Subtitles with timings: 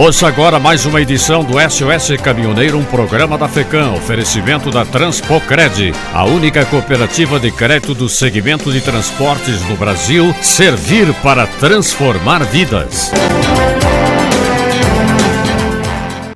[0.00, 5.92] Ouça agora mais uma edição do SOS Caminhoneiro, um programa da FECAM, oferecimento da Transpocred,
[6.14, 13.12] a única cooperativa de crédito do segmento de transportes no Brasil, servir para transformar vidas.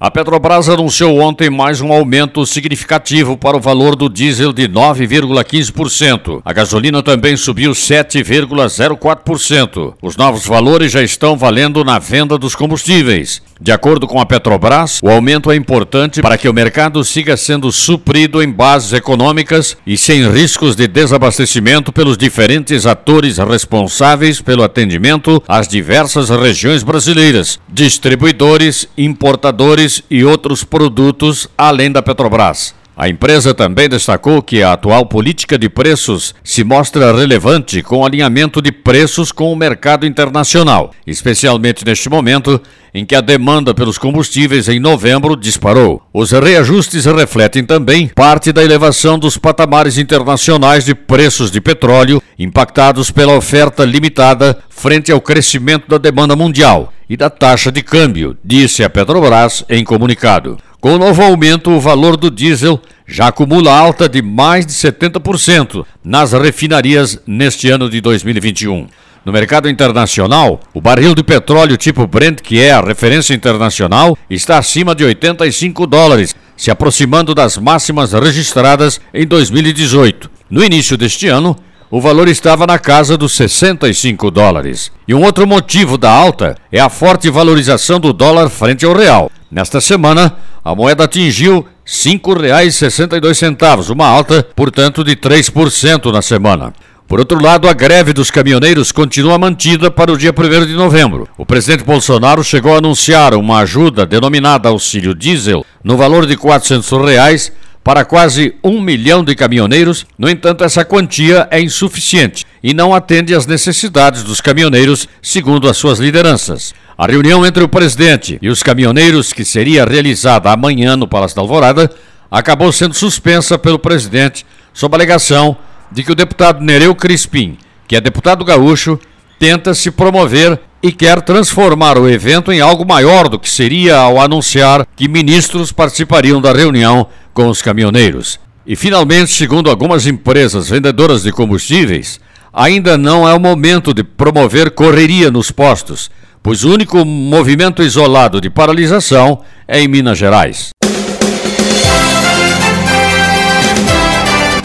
[0.05, 6.43] A Petrobras anunciou ontem mais um aumento significativo para o valor do diesel de 9,15%.
[6.45, 9.95] A gasolina também subiu 7,04%.
[10.03, 13.41] Os novos valores já estão valendo na venda dos combustíveis.
[13.65, 17.73] De acordo com a Petrobras, o aumento é importante para que o mercado siga sendo
[17.73, 25.43] suprido em bases econômicas e sem riscos de desabastecimento pelos diferentes atores responsáveis pelo atendimento
[25.49, 32.75] às diversas regiões brasileiras, distribuidores, importadores e outros produtos além da Petrobras.
[32.97, 38.63] A empresa também destacou que a atual política de preços se mostra relevante com alinhamento
[38.63, 42.61] de preços com o mercado internacional, especialmente neste momento
[42.95, 46.01] em que a demanda pelos combustíveis em novembro disparou.
[46.13, 53.11] Os reajustes refletem também parte da elevação dos patamares internacionais de preços de petróleo, impactados
[53.11, 58.85] pela oferta limitada frente ao crescimento da demanda mundial e da taxa de câmbio, disse
[58.85, 60.59] a Petrobras em comunicado.
[60.85, 65.83] Com o novo aumento, o valor do diesel já acumula alta de mais de 70%
[66.05, 68.87] nas refinarias neste ano de 2021.
[69.25, 74.59] No mercado internacional, o barril de petróleo tipo Brent, que é a referência internacional, está
[74.59, 80.31] acima de 85 dólares, se aproximando das máximas registradas em 2018.
[80.51, 81.57] No início deste ano,
[81.91, 84.93] o valor estava na casa dos 65 dólares.
[85.09, 89.31] E um outro motivo da alta é a forte valorização do dólar frente ao real.
[89.55, 96.73] Nesta semana, a moeda atingiu R$ 5,62, uma alta, portanto, de 3% na semana.
[97.07, 101.29] Por outro lado, a greve dos caminhoneiros continua mantida para o dia 1 de novembro.
[101.39, 106.91] O presidente Bolsonaro chegou a anunciar uma ajuda denominada auxílio diesel no valor de 400
[107.07, 107.53] reais
[107.85, 113.35] para quase um milhão de caminhoneiros, no entanto, essa quantia é insuficiente e não atende
[113.35, 116.73] às necessidades dos caminhoneiros, segundo as suas lideranças.
[116.97, 121.43] A reunião entre o presidente e os caminhoneiros, que seria realizada amanhã no Palácio da
[121.43, 121.91] Alvorada,
[122.31, 125.55] acabou sendo suspensa pelo presidente sob a alegação
[125.93, 128.99] de que o deputado Nereu Crispim, que é deputado gaúcho,
[129.39, 134.21] tenta se promover e quer transformar o evento em algo maior do que seria ao
[134.21, 138.39] anunciar que ministros participariam da reunião com os caminhoneiros.
[138.67, 142.19] E finalmente, segundo algumas empresas vendedoras de combustíveis,
[142.53, 146.11] ainda não é o momento de promover correria nos postos,
[146.43, 150.71] pois o único movimento isolado de paralisação é em Minas Gerais.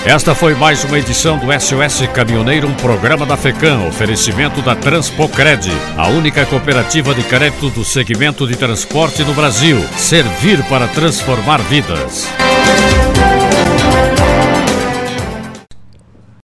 [0.06, 5.70] Esta foi mais uma edição do SOS Caminhoneiro, um programa da FECAM, oferecimento da Transpocred,
[5.96, 9.78] a única cooperativa de crédito do segmento de transporte no Brasil.
[9.98, 12.28] Servir para transformar vidas.
[12.70, 13.49] Música